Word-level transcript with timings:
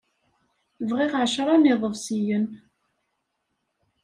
Bɣiɣ 0.89 1.11
ɛecṛa 1.21 1.55
n 1.55 1.67
yiḍebsiyen. 1.69 2.45